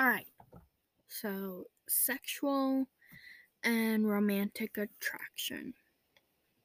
[0.00, 0.26] All right.
[1.08, 2.86] So, sexual
[3.62, 5.74] and romantic attraction.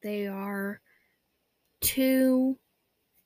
[0.00, 0.80] They are
[1.80, 2.56] two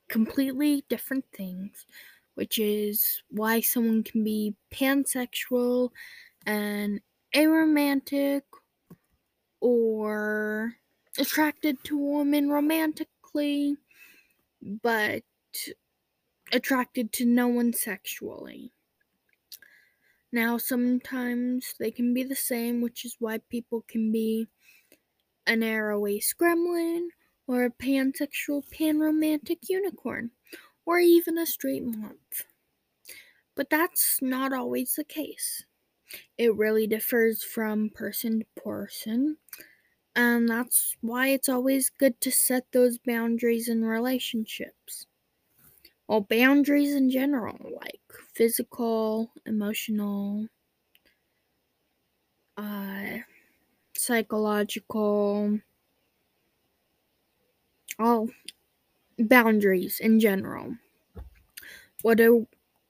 [0.09, 1.85] completely different things,
[2.33, 5.91] which is why someone can be pansexual
[6.47, 6.99] and
[7.35, 8.41] aromantic
[9.59, 10.73] or
[11.19, 13.77] attracted to a woman romantically,
[14.63, 15.21] but
[16.51, 18.73] attracted to no one sexually.
[20.31, 24.47] Now, sometimes they can be the same, which is why people can be
[25.45, 26.01] an aro
[26.35, 27.09] gremlin,
[27.45, 30.31] or a pansexual panromantic unicorn,
[30.85, 32.45] or even a straight month.
[33.55, 35.63] But that's not always the case.
[36.37, 39.37] It really differs from person to person,
[40.15, 45.07] and that's why it's always good to set those boundaries in relationships.
[46.07, 48.00] Well, boundaries in general, like
[48.33, 50.47] physical, emotional,
[52.57, 53.17] uh,
[53.95, 55.59] psychological,
[57.99, 58.29] all
[59.19, 60.75] boundaries in general.
[62.01, 62.45] What are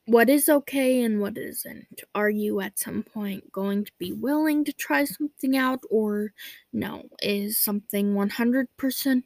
[0.06, 2.02] what is okay and what isn't?
[2.16, 6.34] Are you at some point going to be willing to try something out or
[6.74, 7.04] no?
[7.22, 9.24] Is something 100%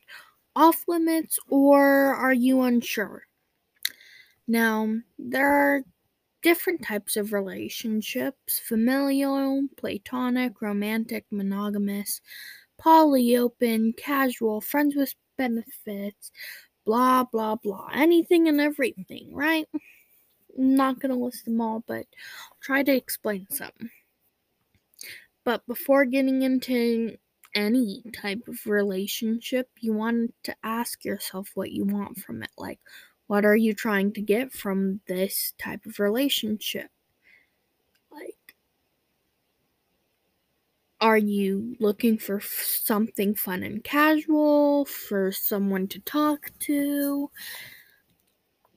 [0.56, 3.24] off limits or are you unsure?
[4.48, 5.84] Now, there are
[6.46, 12.22] different types of relationships familial, platonic, romantic, monogamous,
[12.80, 16.32] polyopen, casual, friends with benefits,
[16.86, 17.90] blah, blah, blah.
[17.96, 19.66] Anything and everything, right?
[20.56, 23.90] I'm not going to list them all, but I'll try to explain some.
[25.46, 27.18] But before getting into
[27.56, 32.52] any type of relationship, you want to ask yourself what you want from it.
[32.56, 32.80] Like,
[33.28, 36.90] what are you trying to get from this type of relationship?
[38.12, 38.56] Like,
[41.02, 47.30] are you looking for something fun and casual, for someone to talk to?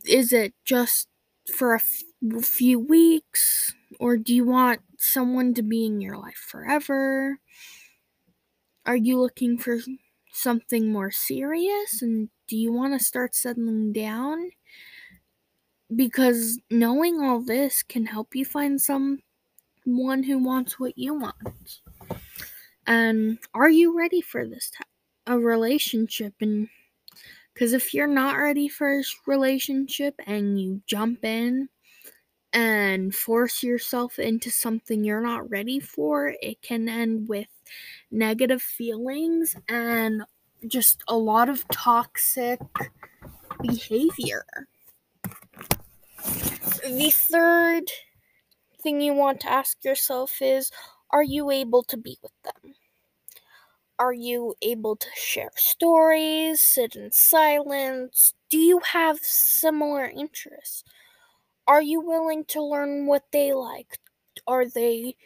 [0.04, 1.08] Is it just
[1.52, 3.74] for a f- few weeks?
[4.00, 7.38] Or do you want someone to be in your life forever?
[8.86, 9.78] Are you looking for
[10.32, 12.02] something more serious?
[12.02, 14.50] And do you want to start settling down?
[15.94, 19.22] Because knowing all this can help you find someone
[19.84, 21.80] who wants what you want.
[22.86, 24.86] And are you ready for this type
[25.26, 26.34] a relationship?
[26.40, 26.68] And
[27.52, 31.68] because if you're not ready for a relationship and you jump in
[32.52, 37.48] and force yourself into something you're not ready for, it can end with
[38.10, 40.22] negative feelings and
[40.66, 42.60] just a lot of toxic
[43.62, 44.44] behavior.
[46.84, 47.90] The third
[48.82, 50.70] thing you want to ask yourself is
[51.10, 52.74] Are you able to be with them?
[53.98, 58.34] Are you able to share stories, sit in silence?
[58.48, 60.84] Do you have similar interests?
[61.68, 63.98] Are you willing to learn what they like?
[64.46, 65.16] Are they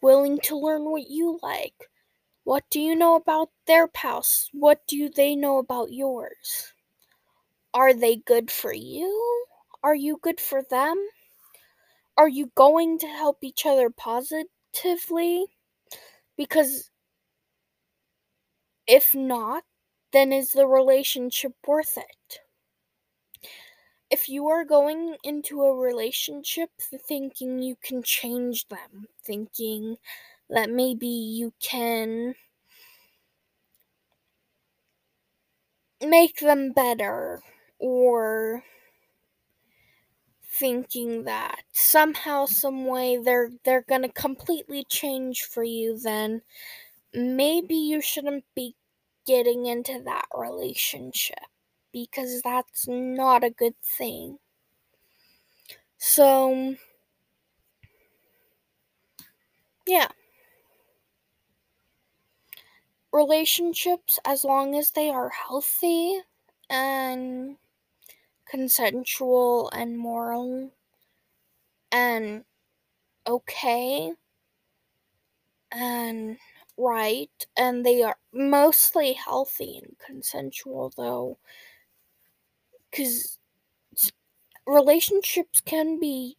[0.00, 1.90] willing to learn what you like?
[2.44, 4.50] What do you know about their past?
[4.52, 6.72] What do they know about yours?
[7.74, 9.46] Are they good for you?
[9.82, 10.96] Are you good for them?
[12.16, 15.46] Are you going to help each other positively?
[16.36, 16.90] Because
[18.86, 19.64] if not,
[20.12, 22.40] then is the relationship worth it?
[24.10, 29.96] If you are going into a relationship thinking you can change them, thinking
[30.50, 32.34] that maybe you can
[36.00, 37.40] make them better
[37.78, 38.64] or
[40.44, 46.42] thinking that somehow some way they're they're going to completely change for you then
[47.14, 48.74] maybe you shouldn't be
[49.26, 51.38] getting into that relationship
[51.92, 54.38] because that's not a good thing.
[55.98, 56.76] So
[59.86, 60.08] yeah.
[63.12, 66.20] Relationships as long as they are healthy
[66.70, 67.58] and
[68.46, 70.72] consensual and moral
[71.92, 72.44] and
[73.26, 74.12] okay
[75.72, 76.38] and
[76.76, 81.38] right and they are mostly healthy and consensual though
[82.92, 83.38] cuz
[84.66, 86.36] relationships can be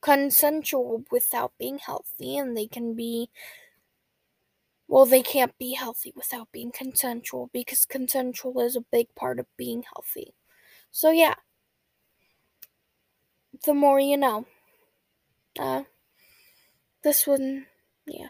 [0.00, 3.30] consensual without being healthy and they can be
[4.88, 9.46] well, they can't be healthy without being consensual because consensual is a big part of
[9.56, 10.34] being healthy.
[10.90, 11.34] So, yeah.
[13.64, 14.46] The more you know.
[15.58, 15.82] uh,
[17.02, 17.66] this one,
[18.06, 18.28] yeah.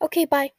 [0.00, 0.52] Okay, bye.